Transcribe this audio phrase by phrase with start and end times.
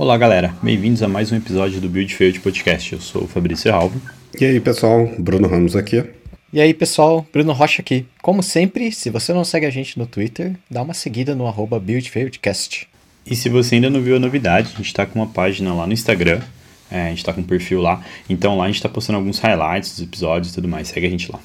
[0.00, 0.56] Olá, galera.
[0.62, 2.94] Bem-vindos a mais um episódio do Build Failed Podcast.
[2.94, 4.00] Eu sou o Fabrício Alvo.
[4.40, 5.06] E aí, pessoal?
[5.18, 6.02] Bruno Ramos aqui.
[6.50, 7.26] E aí, pessoal?
[7.30, 8.06] Bruno Rocha aqui.
[8.22, 11.78] Como sempre, se você não segue a gente no Twitter, dá uma seguida no arroba
[11.78, 12.88] BuildFailedCast.
[13.26, 15.86] E se você ainda não viu a novidade, a gente está com uma página lá
[15.86, 16.40] no Instagram.
[16.90, 18.02] É, a gente está com um perfil lá.
[18.26, 20.88] Então lá a gente está postando alguns highlights dos episódios e tudo mais.
[20.88, 21.38] Segue a gente lá.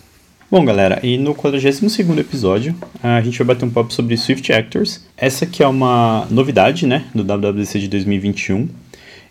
[0.49, 5.03] Bom, galera, e no 42 episódio, a gente vai bater um papo sobre Swift Actors.
[5.17, 8.69] Essa que é uma novidade, né, do WWDC de 2021.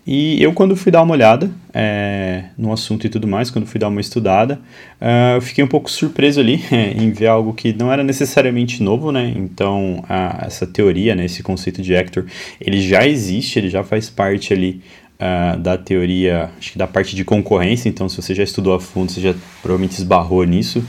[0.05, 3.79] E eu, quando fui dar uma olhada é, no assunto e tudo mais, quando fui
[3.79, 4.61] dar uma estudada,
[5.01, 6.61] uh, eu fiquei um pouco surpreso ali
[7.01, 9.33] em ver algo que não era necessariamente novo, né?
[9.37, 10.05] Então,
[10.43, 12.27] essa teoria, né, esse conceito de actor,
[12.61, 14.83] ele já existe, ele já faz parte ali
[15.21, 17.89] uh, da teoria, acho que da parte de concorrência.
[17.89, 20.85] Então, se você já estudou a fundo, você já provavelmente esbarrou nisso.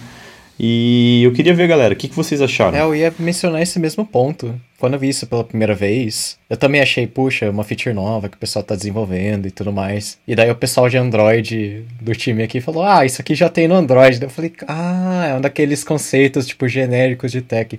[0.58, 2.78] E eu queria ver, galera, o que, que vocês acharam?
[2.78, 4.60] É, eu ia mencionar esse mesmo ponto.
[4.80, 8.38] Quando eu vi isso pela primeira vez, eu também achei, puxa, uma feature nova que
[8.38, 10.18] o pessoal tá desenvolvendo e tudo mais.
[10.28, 13.68] E daí o pessoal de Android do time aqui falou, ah, isso aqui já tem
[13.68, 14.20] no Android.
[14.20, 17.78] Daí eu falei, ah, é um daqueles conceitos, tipo, genéricos de tech.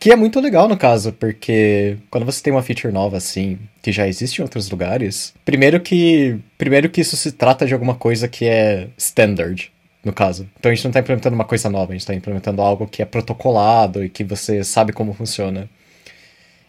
[0.00, 3.90] Que é muito legal no caso, porque quando você tem uma feature nova assim, que
[3.90, 8.28] já existe em outros lugares, primeiro que primeiro que isso se trata de alguma coisa
[8.28, 9.72] que é standard
[10.04, 10.48] no caso.
[10.58, 13.02] Então a gente não está implementando uma coisa nova, a gente está implementando algo que
[13.02, 15.68] é protocolado e que você sabe como funciona.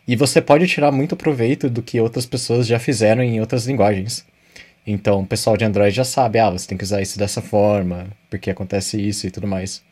[0.07, 4.25] E você pode tirar muito proveito do que outras pessoas já fizeram em outras linguagens.
[4.85, 8.07] Então o pessoal de Android já sabe, ah, você tem que usar isso dessa forma,
[8.29, 9.83] porque acontece isso e tudo mais.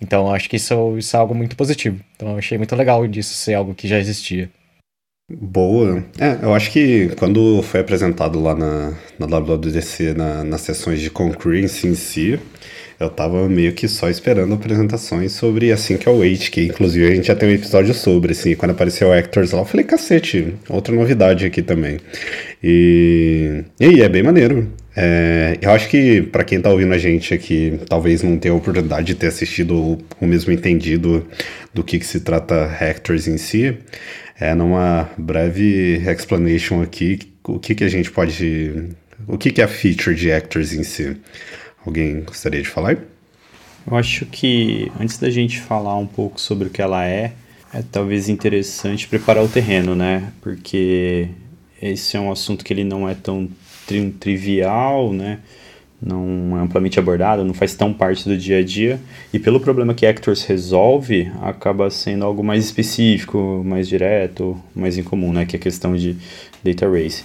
[0.00, 2.00] Então acho que isso, isso é algo muito positivo.
[2.14, 4.50] Então eu achei muito legal disso ser algo que já existia.
[5.40, 6.04] Boa.
[6.18, 11.10] É, eu acho que quando foi apresentado lá na, na WWDC, na, nas sessões de
[11.10, 12.38] concurrence em si,
[13.00, 17.06] eu tava meio que só esperando apresentações sobre assim que é o Wait, que inclusive
[17.06, 19.84] a gente já tem um episódio sobre, assim, quando apareceu o Actors lá, eu falei,
[19.84, 21.98] cacete, outra novidade aqui também.
[22.62, 24.70] E, e aí, é bem maneiro.
[24.96, 28.56] É, eu acho que para quem tá ouvindo a gente aqui, talvez não tenha a
[28.56, 31.26] oportunidade de ter assistido o mesmo entendido
[31.74, 33.76] do que, que se trata Actors em si,
[34.38, 38.90] é numa breve explanation aqui, o que, que a gente pode.
[39.26, 41.16] O que, que é a feature de Actors em si?
[41.84, 42.98] Alguém gostaria de falar?
[43.86, 47.32] Eu acho que antes da gente falar um pouco sobre o que ela é,
[47.72, 50.32] é talvez interessante preparar o terreno, né?
[50.40, 51.28] Porque
[51.80, 53.48] esse é um assunto que ele não é tão
[53.86, 55.40] tri trivial, né?
[56.04, 59.00] Não é amplamente abordado, não faz tão parte do dia a dia.
[59.32, 65.32] E pelo problema que Actors resolve, acaba sendo algo mais específico, mais direto, mais incomum,
[65.32, 65.46] né?
[65.46, 66.16] Que é a questão de
[66.62, 67.22] data race.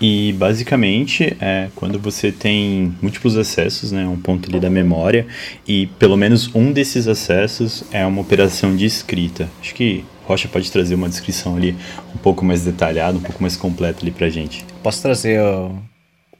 [0.00, 5.26] E basicamente, é, quando você tem múltiplos acessos, né, um ponto ali da memória,
[5.68, 9.46] e pelo menos um desses acessos é uma operação de escrita.
[9.60, 11.76] Acho que Rocha pode trazer uma descrição ali
[12.14, 14.64] um pouco mais detalhada, um pouco mais completa ali pra gente.
[14.82, 15.38] Posso trazer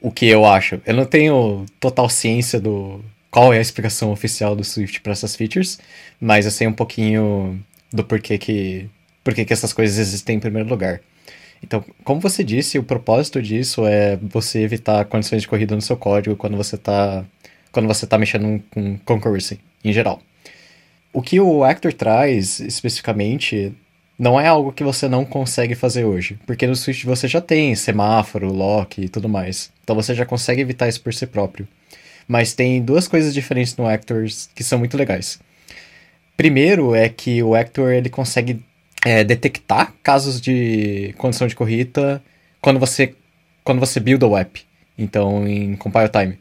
[0.01, 0.81] o que eu acho.
[0.85, 5.35] Eu não tenho total ciência do qual é a explicação oficial do Swift para essas
[5.35, 5.79] features,
[6.19, 7.63] mas eu sei um pouquinho
[7.93, 8.89] do porquê que,
[9.23, 10.99] porquê que essas coisas existem em primeiro lugar.
[11.63, 15.95] Então, como você disse, o propósito disso é você evitar condições de corrida no seu
[15.95, 17.23] código quando você está
[17.71, 20.21] quando você tá mexendo com concurrency em geral.
[21.13, 23.73] O que o Actor traz especificamente
[24.19, 27.73] não é algo que você não consegue fazer hoje, porque no Swift você já tem
[27.75, 29.71] semáforo, lock e tudo mais.
[29.91, 31.67] Então você já consegue evitar isso por si próprio.
[32.25, 35.37] Mas tem duas coisas diferentes no Actors que são muito legais.
[36.37, 38.63] Primeiro é que o Actor ele consegue
[39.05, 42.23] é, detectar casos de condição de corrida
[42.61, 43.13] quando você
[43.65, 44.61] quando você build o app,
[44.97, 46.39] então em compile time.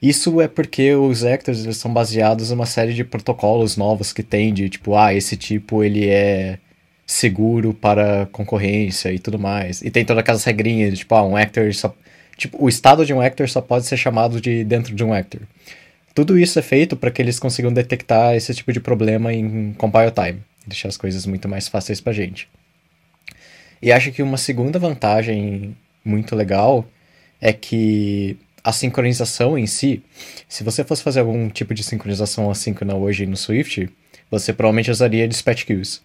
[0.00, 4.22] Isso é porque os actors eles são baseados em uma série de protocolos novos que
[4.22, 6.58] tem de tipo, ah, esse tipo ele é
[7.06, 9.82] seguro para concorrência e tudo mais.
[9.82, 11.94] E tem todas aquelas regrinhas, tipo, ah, um actor só
[12.36, 15.40] tipo, o estado de um actor só pode ser chamado de dentro de um actor.
[16.14, 20.10] Tudo isso é feito para que eles consigam detectar esse tipo de problema em compile
[20.10, 22.48] time deixar as coisas muito mais fáceis pra gente.
[23.80, 26.86] E acho que uma segunda vantagem muito legal
[27.40, 30.02] é que a sincronização em si,
[30.48, 33.88] se você fosse fazer algum tipo de sincronização assíncrona hoje no Swift,
[34.30, 36.02] você provavelmente usaria dispatch queues.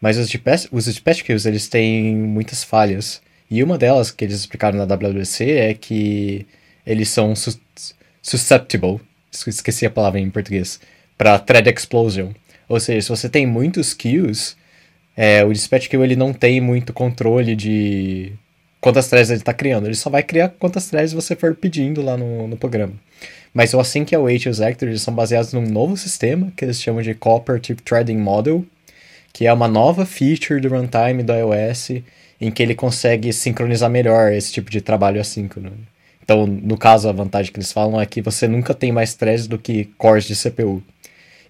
[0.00, 3.22] Mas os dispatch, os dispatch queues, eles têm muitas falhas.
[3.54, 6.44] E uma delas que eles explicaram na WWC é que
[6.84, 7.56] eles são su
[8.20, 10.80] susceptible, esqueci a palavra em português,
[11.16, 12.32] para thread explosion.
[12.68, 14.56] Ou seja, se você tem muitos queues,
[15.16, 18.32] é, o dispatch queue ele não tem muito controle de
[18.80, 19.86] quantas threads ele está criando.
[19.86, 22.94] Ele só vai criar quantas threads você for pedindo lá no, no programa.
[23.52, 27.02] Mas o Async Await e os Actors são baseados num novo sistema que eles chamam
[27.02, 28.64] de Cooperative Threading Model,
[29.32, 32.02] que é uma nova feature do runtime do iOS
[32.40, 35.72] em que ele consegue sincronizar melhor esse tipo de trabalho assíncrono.
[36.22, 39.46] Então, no caso, a vantagem que eles falam é que você nunca tem mais threads
[39.46, 40.82] do que cores de CPU.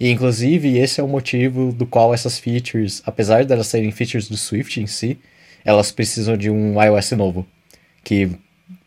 [0.00, 4.28] E, inclusive, esse é o motivo do qual essas features, apesar de elas serem features
[4.28, 5.16] do Swift em si,
[5.64, 7.46] elas precisam de um iOS novo,
[8.02, 8.30] que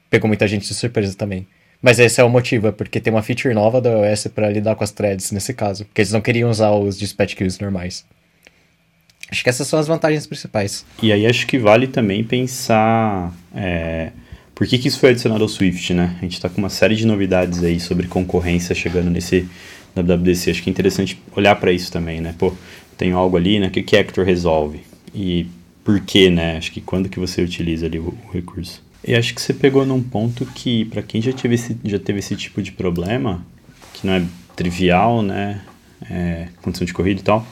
[0.09, 1.47] pegou muita gente de surpresa também.
[1.81, 4.75] Mas esse é o motivo, é porque tem uma feature nova do iOS para lidar
[4.75, 8.05] com as threads nesse caso, porque eles não queriam usar os dispatch queues normais.
[9.29, 10.85] Acho que essas são as vantagens principais.
[11.01, 14.11] E aí acho que vale também pensar é,
[14.55, 16.15] por que, que isso foi adicionado ao Swift, né?
[16.17, 19.47] A gente está com uma série de novidades aí sobre concorrência chegando nesse
[19.95, 20.51] WWDC.
[20.51, 22.33] Acho que é interessante olhar para isso também, né?
[22.37, 22.53] Pô,
[22.97, 23.67] tem algo ali, né?
[23.67, 24.81] O que, que Hector resolve?
[25.13, 25.45] E
[25.83, 26.57] por que, né?
[26.57, 28.81] Acho que quando que você utiliza ali o, o recurso.
[29.05, 32.19] E acho que você pegou num ponto que, para quem já teve, esse, já teve
[32.19, 33.45] esse tipo de problema,
[33.93, 34.23] que não é
[34.55, 35.61] trivial, né?
[36.09, 37.45] É, condição de corrida e tal,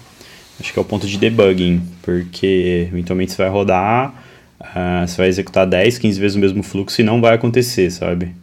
[0.59, 4.13] acho que é o ponto de debugging, porque eventualmente você vai rodar,
[4.59, 8.33] uh, você vai executar 10, 15 vezes o mesmo fluxo e não vai acontecer, sabe?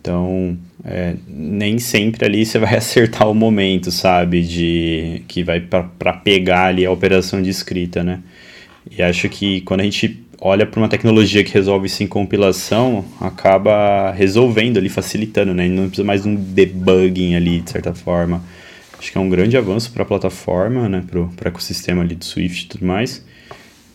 [0.00, 4.42] Então, é, nem sempre ali você vai acertar o momento, sabe?
[4.42, 8.20] De que vai para pegar ali a operação de escrita, né?
[8.90, 13.04] E acho que quando a gente olha para uma tecnologia que resolve isso em compilação,
[13.20, 15.68] acaba resolvendo ali, facilitando, né?
[15.68, 18.42] Não precisa mais de um debugging ali, de certa forma.
[19.02, 22.24] Acho que é um grande avanço para a plataforma, né, para o ecossistema ali do
[22.24, 23.24] Swift e tudo mais.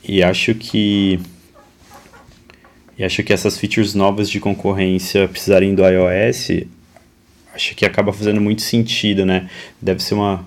[0.03, 1.17] E acho que
[2.97, 6.65] e acho que essas features novas de concorrência precisarem do iOS,
[7.55, 9.49] acho que acaba fazendo muito sentido, né?
[9.81, 10.45] Deve ser uma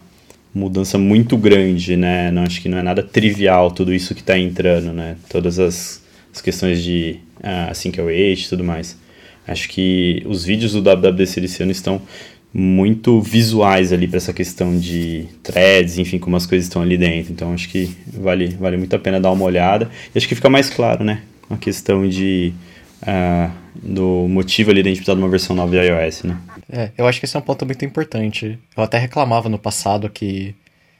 [0.54, 2.30] mudança muito grande, né?
[2.30, 5.16] Não acho que não é nada trivial tudo isso que está entrando, né?
[5.30, 6.02] Todas as,
[6.34, 8.94] as questões de uh, Async Await e tudo mais.
[9.48, 12.02] Acho que os vídeos do WWDC desse ano estão
[12.52, 17.32] muito visuais ali para essa questão de threads, enfim, como as coisas estão ali dentro.
[17.32, 19.90] Então acho que vale, vale muito a pena dar uma olhada.
[20.14, 21.22] E acho que fica mais claro, né?
[21.48, 22.52] A questão de
[23.02, 26.38] uh, do motivo ali da gente precisar de uma versão nova de iOS, né?
[26.70, 28.58] É, eu acho que esse é um ponto muito importante.
[28.76, 30.54] Eu até reclamava no passado que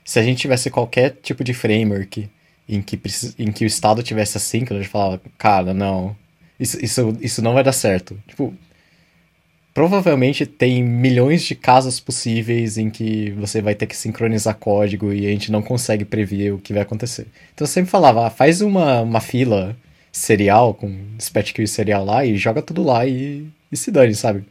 [0.05, 2.29] se a gente tivesse qualquer tipo de framework
[2.69, 3.00] em que,
[3.38, 6.17] em que o estado tivesse assíncrono, a gente falava, cara, não,
[6.58, 8.19] isso, isso, isso não vai dar certo.
[8.29, 8.55] Tipo,
[9.72, 15.26] provavelmente tem milhões de casos possíveis em que você vai ter que sincronizar código e
[15.26, 17.26] a gente não consegue prever o que vai acontecer.
[17.55, 19.76] Então eu sempre falava, ah, faz uma, uma fila
[20.12, 24.44] serial com dispatch queue serial lá e joga tudo lá e, e se dane, sabe?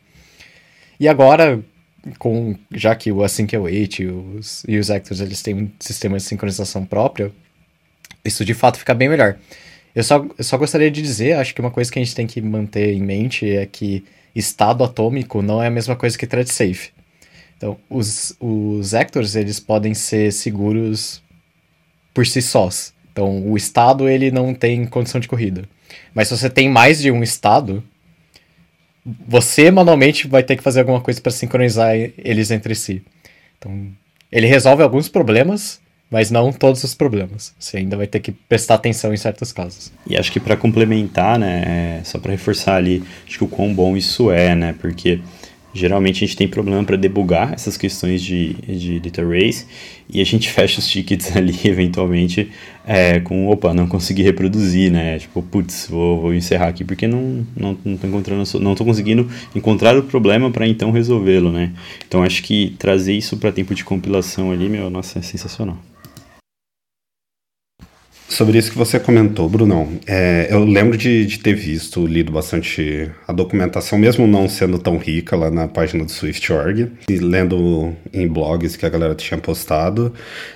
[1.00, 1.62] E agora,
[2.18, 6.18] com já que o Async Await e os, e os Actors eles têm um sistema
[6.18, 7.34] de sincronização próprio,
[8.24, 9.38] isso de fato fica bem melhor.
[9.94, 12.28] Eu só, eu só gostaria de dizer, acho que uma coisa que a gente tem
[12.28, 14.04] que manter em mente é que
[14.36, 16.92] estado atômico não é a mesma coisa que thread safe.
[17.58, 21.22] Então, os, os actors, eles podem ser seguros
[22.14, 22.94] por si sós.
[23.12, 25.68] Então, o estado, ele não tem condição de corrida.
[26.14, 27.84] Mas se você tem mais de um estado,
[29.28, 33.04] você manualmente vai ter que fazer alguma coisa para sincronizar eles entre si.
[33.58, 33.92] Então,
[34.32, 37.54] ele resolve alguns problemas, mas não todos os problemas.
[37.60, 39.92] Você ainda vai ter que prestar atenção em certos casos.
[40.08, 43.74] E acho que para complementar, né, é, só para reforçar ali, acho que o quão
[43.74, 45.20] bom isso é, né, porque
[45.72, 49.68] geralmente a gente tem problema para debugar essas questões de, de data race
[50.10, 52.50] e a gente fecha os tickets ali eventualmente
[52.88, 55.20] é, com, opa, não consegui reproduzir, né?
[55.20, 59.30] Tipo, putz, vou, vou encerrar aqui porque não, não, não tô encontrando, não tô conseguindo
[59.56, 61.72] encontrar o problema para então resolvê-lo, né?
[62.08, 65.78] Então acho que trazer isso para tempo de compilação ali, meu, nossa, é sensacional.
[68.40, 73.12] Sobre isso que você comentou, Brunão, é, eu lembro de, de, ter visto, lido bastante
[73.28, 78.26] a documentação, mesmo não sendo tão rica lá na página do Swift.org, e lendo em
[78.30, 80.14] blogs que a galera tinha postado.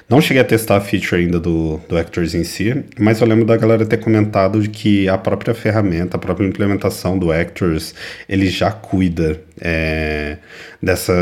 [0.07, 3.43] Não cheguei a testar a feature ainda do, do Actors em si, mas eu lembro
[3.43, 7.93] da galera ter comentado de que a própria ferramenta, a própria implementação do Actors,
[8.29, 10.37] ele já cuida é,
[10.81, 11.13] dessa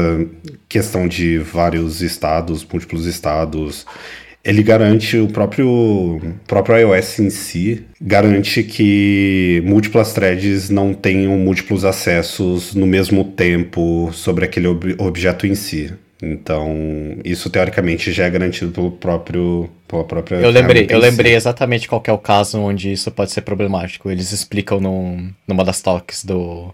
[0.70, 3.84] questão de vários estados, múltiplos estados,
[4.44, 11.86] ele garante o próprio, próprio iOS em si, garante que múltiplas threads não tenham múltiplos
[11.86, 15.94] acessos no mesmo tempo sobre aquele ob objeto em si.
[16.24, 21.88] Então, isso teoricamente já é garantido pelo próprio pela própria Eu lembrei, eu lembrei exatamente
[21.88, 24.10] qual é o caso onde isso pode ser problemático.
[24.10, 26.74] Eles explicam num, numa das talks do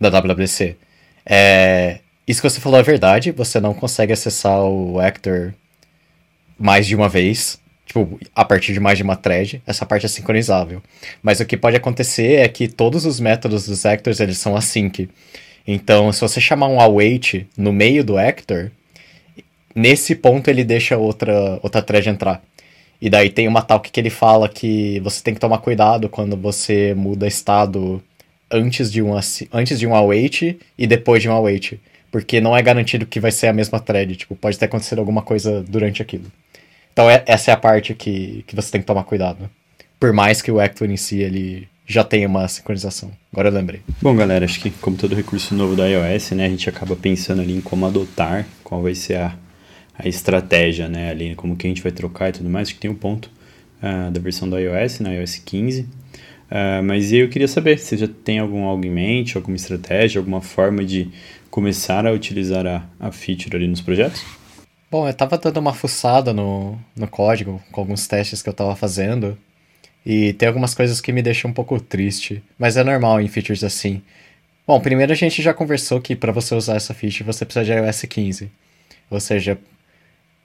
[0.00, 0.76] da WWDC.
[1.24, 5.54] É, isso que você falou é verdade, você não consegue acessar o Actor
[6.62, 10.08] mais de uma vez, tipo, a partir de mais de uma thread, essa parte é
[10.08, 10.80] sincronizável.
[11.20, 15.08] Mas o que pode acontecer é que todos os métodos dos actors, eles são async.
[15.66, 18.70] Então, se você chamar um await no meio do actor,
[19.74, 22.40] nesse ponto ele deixa outra, outra thread entrar.
[23.00, 26.36] E daí tem uma talk que ele fala que você tem que tomar cuidado quando
[26.36, 28.00] você muda estado
[28.48, 29.12] antes de um,
[29.52, 31.80] antes de um await e depois de um await.
[32.12, 34.14] Porque não é garantido que vai ser a mesma thread.
[34.14, 36.30] Tipo, pode ter acontecido alguma coisa durante aquilo.
[36.92, 39.48] Então é, essa é a parte que, que você tem que tomar cuidado.
[39.98, 43.10] Por mais que o Actor em si ele já tenha uma sincronização.
[43.32, 43.80] Agora eu lembrei.
[44.00, 47.42] Bom, galera, acho que como todo recurso novo da iOS, né, a gente acaba pensando
[47.42, 49.36] ali em como adotar, qual vai ser a,
[49.98, 52.68] a estratégia, né, ali, como que a gente vai trocar e tudo mais.
[52.68, 53.30] Acho que tem um ponto
[53.82, 55.82] uh, da versão do iOS, na iOS 15.
[55.82, 60.40] Uh, mas eu queria saber se já tem algum algo em mente, alguma estratégia, alguma
[60.40, 61.10] forma de
[61.50, 64.24] começar a utilizar a, a feature ali nos projetos?
[64.92, 68.76] Bom, eu tava dando uma fuçada no, no código, com alguns testes que eu tava
[68.76, 69.38] fazendo,
[70.04, 73.64] e tem algumas coisas que me deixam um pouco triste, mas é normal em features
[73.64, 74.02] assim.
[74.66, 77.72] Bom, primeiro a gente já conversou que para você usar essa feature você precisa de
[77.72, 78.50] iOS 15.
[79.10, 79.58] Ou seja,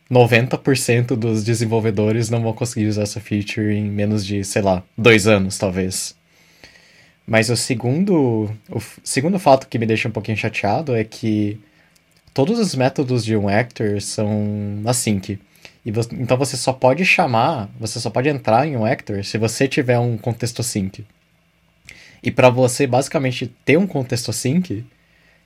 [0.09, 5.27] 90% dos desenvolvedores não vão conseguir usar essa feature em menos de, sei lá, dois
[5.27, 6.15] anos, talvez.
[7.27, 11.59] Mas o segundo, o segundo fato que me deixa um pouquinho chateado é que
[12.37, 15.39] todos os métodos de um actor são async.
[15.83, 19.39] E você, então você só pode chamar, você só pode entrar em um actor se
[19.39, 21.03] você tiver um contexto async.
[22.21, 24.85] E para você basicamente ter um contexto async,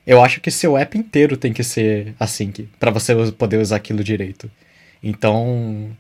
[0.05, 4.03] eu acho que seu app inteiro tem que ser async, para você poder usar aquilo
[4.03, 4.51] direito.
[5.01, 5.95] Então,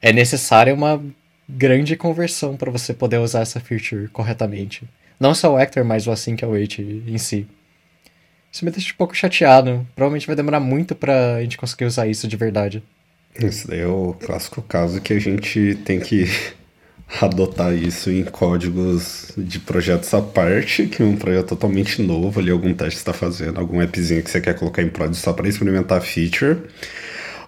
[0.00, 1.02] é necessária uma
[1.48, 4.84] grande conversão para você poder usar essa feature corretamente.
[5.18, 7.48] Não só o actor, mas o async await em si.
[8.56, 9.86] Isso me deixa um pouco chateado.
[9.94, 12.82] Provavelmente vai demorar muito pra gente conseguir usar isso de verdade.
[13.38, 16.24] Isso daí é o clássico caso que a gente tem que
[17.20, 22.50] adotar isso em códigos de projetos à parte, que é um projeto totalmente novo, ali
[22.50, 25.98] algum teste está fazendo, algum appzinho que você quer colocar em prod só para experimentar
[25.98, 26.56] a feature,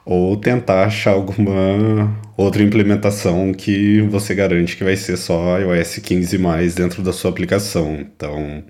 [0.04, 6.36] ou tentar achar alguma outra implementação que você garante que vai ser só iOS 15
[6.36, 7.94] mais dentro da sua aplicação.
[7.98, 8.62] Então,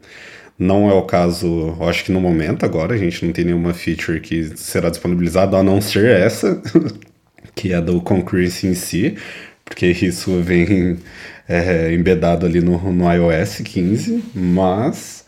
[0.58, 4.20] não é o caso, acho que no momento agora a gente não tem nenhuma feature
[4.20, 6.60] que será disponibilizada, a não ser essa,
[7.54, 9.16] que é do Concurrency em si,
[9.64, 10.98] porque isso vem
[11.48, 15.24] é, embedado ali no, no iOS 15, mas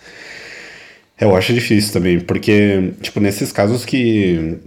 [1.21, 4.59] eu acho difícil também, porque, tipo, nesses casos que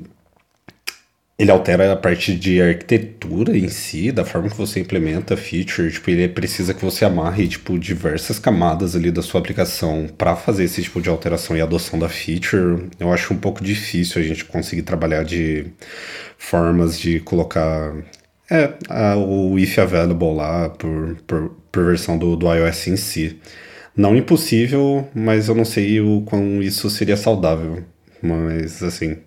[1.43, 5.91] ele altera a parte de arquitetura em si, da forma que você implementa a feature,
[5.91, 10.63] tipo, ele precisa que você amarre, tipo, diversas camadas ali da sua aplicação para fazer
[10.63, 12.89] esse tipo de alteração e adoção da feature.
[12.99, 15.67] Eu acho um pouco difícil a gente conseguir trabalhar de
[16.37, 17.93] formas de colocar
[18.49, 23.39] é, a, o if available lá por, por, por versão do, do iOS em si.
[23.95, 27.83] Não impossível, mas eu não sei o quão isso seria saudável.
[28.21, 29.17] Mas, assim,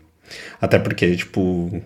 [0.61, 1.83] até porque, tipo,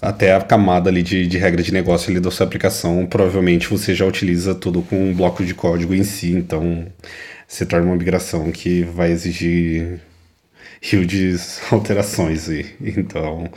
[0.00, 3.94] até a camada ali de, de regra de negócio ali da sua aplicação, provavelmente você
[3.94, 6.86] já utiliza tudo com um bloco de código em si, então
[7.48, 10.00] se torna uma migração que vai exigir
[10.82, 11.36] huge
[11.70, 13.48] alterações e então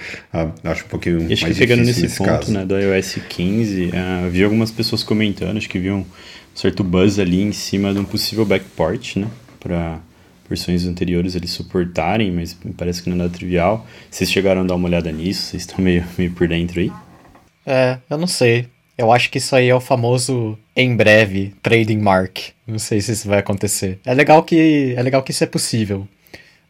[0.63, 2.51] acho um pouquinho acho mais que pegando nesse, nesse ponto caso.
[2.51, 6.05] né do iOS 15 uh, vi algumas pessoas comentando acho que viam um
[6.55, 9.27] certo buzz ali em cima de um possível backport né
[9.59, 9.99] para
[10.49, 13.87] versões anteriores eles suportarem, mas parece que não é nada trivial.
[14.09, 15.43] Vocês chegaram a dar uma olhada nisso?
[15.43, 16.91] Vocês estão meio, meio por dentro aí?
[17.65, 18.67] É, eu não sei.
[18.97, 22.39] Eu acho que isso aí é o famoso em breve trading mark.
[22.67, 23.97] Não sei se isso vai acontecer.
[24.05, 26.05] É legal que é legal que isso é possível,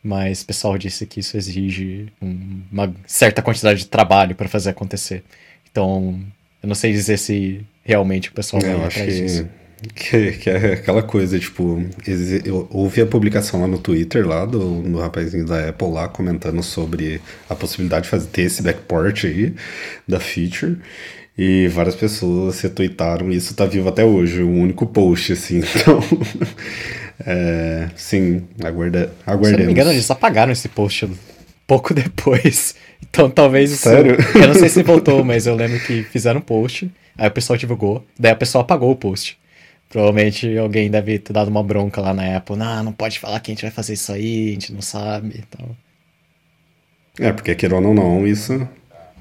[0.04, 5.24] mas o pessoal disse que isso exige uma certa quantidade de trabalho para fazer acontecer.
[5.72, 6.20] Então,
[6.62, 9.50] eu não sei dizer se realmente o pessoal vai atrás disso.
[9.96, 11.82] Que, que, é aquela coisa, tipo,
[12.44, 16.62] eu ouvi a publicação lá no Twitter, lá do, do rapazinho da Apple lá, comentando
[16.62, 19.54] sobre a possibilidade de fazer, ter esse backport aí
[20.08, 20.78] da feature.
[21.38, 25.62] E várias pessoas se tweetaram e isso tá vivo até hoje, um único post, assim.
[25.80, 26.04] Então,
[27.26, 29.50] é, sim, aguarda, aguardemos.
[29.50, 31.08] Se não me engano, eles apagaram esse post
[31.70, 32.76] pouco depois.
[33.08, 33.84] Então talvez isso.
[33.84, 34.18] Sério?
[34.34, 37.56] Eu não sei se voltou, mas eu lembro que fizeram um post, aí o pessoal
[37.56, 39.38] divulgou, daí a pessoa apagou o post.
[39.90, 42.56] Provavelmente alguém deve ter dado uma bronca lá na Apple.
[42.56, 45.44] Não, não pode falar que a gente vai fazer isso aí, a gente não sabe
[45.48, 45.76] então.
[47.20, 48.68] É, porque querendo ou não, isso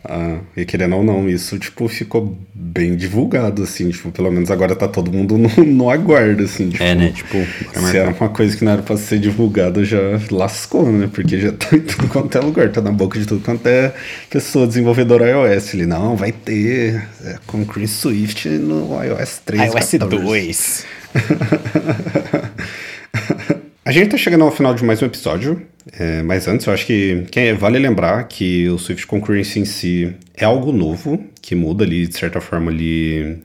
[0.08, 4.74] ah, e querendo ou não, isso, tipo, ficou bem divulgado, assim, tipo, pelo menos agora
[4.74, 7.36] tá todo mundo no, no aguardo, assim, tipo, É, né, tipo...
[7.90, 9.98] Se era uma coisa que não era pra ser divulgada, já
[10.30, 13.44] lascou, né, porque já tá em tudo quanto é lugar, tá na boca de tudo
[13.44, 13.92] quanto é
[14.30, 20.08] pessoa desenvolvedora iOS, ele, não, vai ter é, com Chris Swift no iOS 3, iOS
[20.08, 20.86] 2.
[23.88, 25.62] A gente tá chegando ao final de mais um episódio.
[25.92, 30.14] É, mas antes, eu acho que, que vale lembrar que o Swift Concurrency em si
[30.34, 33.42] é algo novo, que muda ali, de certa forma, ali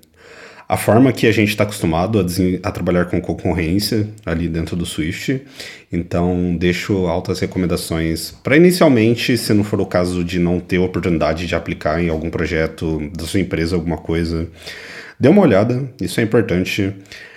[0.67, 4.85] a forma que a gente está acostumado a, a, trabalhar com concorrência ali dentro do
[4.85, 5.41] Swift.
[5.91, 11.45] Então, deixo altas recomendações para inicialmente, se não for o caso de não ter oportunidade
[11.45, 14.47] de aplicar em algum projeto da sua empresa, alguma coisa,
[15.19, 16.93] dê uma olhada, isso é importante.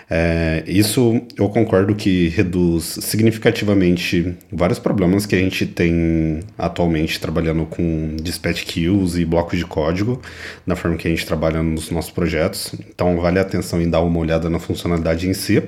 [0.09, 7.67] É, isso eu concordo que reduz significativamente vários problemas que a gente tem atualmente trabalhando
[7.67, 10.23] com dispatch queues e blocos de código,
[10.65, 12.73] na forma que a gente trabalha nos nossos projetos.
[12.89, 15.63] Então vale a atenção em dar uma olhada na funcionalidade em si.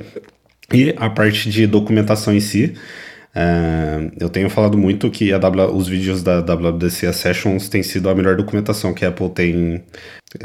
[0.73, 2.75] E a parte de documentação em si,
[4.19, 8.15] eu tenho falado muito que a w, os vídeos da WWDC Sessions têm sido a
[8.15, 9.83] melhor documentação que a Apple tem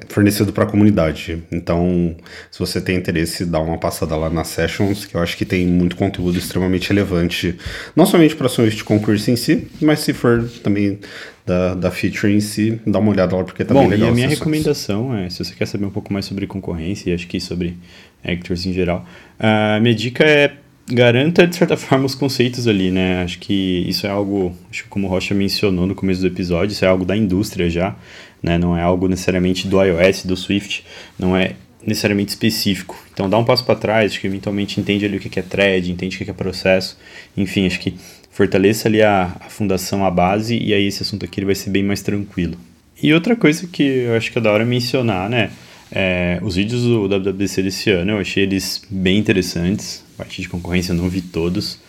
[0.07, 1.43] fornecido para a comunidade.
[1.51, 2.15] Então,
[2.49, 5.65] se você tem interesse, dá uma passada lá nas Sessions, que eu acho que tem
[5.67, 7.57] muito conteúdo extremamente relevante,
[7.95, 10.99] não somente para Swift Concurso em si, mas se for também
[11.45, 14.09] da, da feature em si, dá uma olhada lá, porque tá Bom, bem legal.
[14.09, 17.13] E a minha recomendação é, se você quer saber um pouco mais sobre concorrência, e
[17.13, 17.77] acho que sobre
[18.23, 19.05] actors em geral,
[19.37, 20.53] a minha dica é
[20.87, 23.23] garanta, de certa forma, os conceitos ali, né?
[23.23, 26.73] Acho que isso é algo, acho que como o Rocha mencionou no começo do episódio,
[26.73, 27.95] isso é algo da indústria já,
[28.41, 28.57] né?
[28.57, 30.85] Não é algo necessariamente do iOS, do Swift,
[31.17, 31.53] não é
[31.85, 32.97] necessariamente específico.
[33.13, 35.91] Então dá um passo para trás, acho que eventualmente entende ali o que é thread,
[35.91, 36.97] entende o que é processo,
[37.35, 37.95] enfim, acho que
[38.31, 41.69] fortaleça ali a, a fundação, a base, e aí esse assunto aqui ele vai ser
[41.69, 42.57] bem mais tranquilo.
[43.01, 45.51] E outra coisa que eu acho que é da hora mencionar, né?
[45.95, 50.03] É, os vídeos do WWDC desse ano eu achei eles bem interessantes.
[50.15, 51.79] A partir de concorrência eu não vi todos.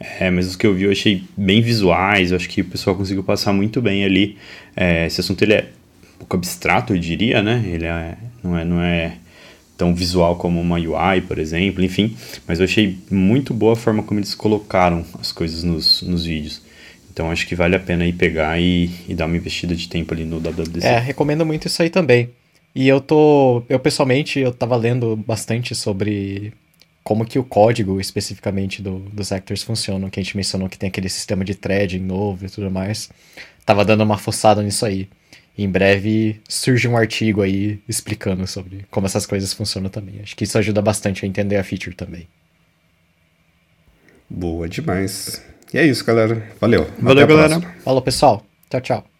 [0.00, 2.32] É, mas os que eu vi eu achei bem visuais.
[2.32, 4.36] Eu acho que o pessoal conseguiu passar muito bem ali.
[4.76, 5.68] É, esse assunto ele é
[6.16, 7.62] um pouco abstrato, eu diria, né?
[7.64, 9.16] Ele é, não, é, não é
[9.78, 12.16] tão visual como uma UI, por exemplo, enfim.
[12.48, 16.62] Mas eu achei muito boa a forma como eles colocaram as coisas nos, nos vídeos.
[17.12, 20.14] Então acho que vale a pena ir pegar e, e dar uma investida de tempo
[20.14, 20.84] ali no WWDC.
[20.84, 22.30] É, recomendo muito isso aí também.
[22.74, 23.62] E eu tô.
[23.68, 26.54] Eu pessoalmente eu tava lendo bastante sobre
[27.04, 30.88] como que o código especificamente do, dos actors funciona, que a gente mencionou que tem
[30.88, 33.10] aquele sistema de threading novo e tudo mais.
[33.66, 35.08] Tava dando uma forçada nisso aí.
[35.56, 40.20] E em breve surge um artigo aí explicando sobre como essas coisas funcionam também.
[40.22, 42.26] Acho que isso ajuda bastante a entender a feature também.
[44.30, 45.42] Boa demais.
[45.74, 46.50] E é isso, galera.
[46.58, 46.90] Valeu.
[46.98, 47.60] Valeu, galera.
[47.84, 48.42] Falou, pessoal.
[48.70, 49.11] Tchau, tchau.